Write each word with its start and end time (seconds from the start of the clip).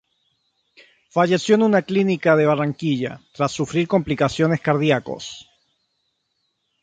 Falleció 1.15 1.53
en 1.53 1.61
una 1.61 1.83
clínica 1.83 2.35
de 2.35 2.47
Barranquilla 2.47 3.21
tras 3.33 3.51
sufrir 3.51 3.87
complicaciones 3.87 4.59
cardiacos. 4.59 5.47